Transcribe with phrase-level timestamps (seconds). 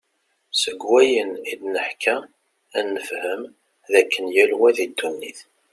[0.61, 2.15] Seg wayen id-neḥka
[2.77, 3.43] ad nefhem,
[3.91, 5.39] d akken yal wa di ddunit.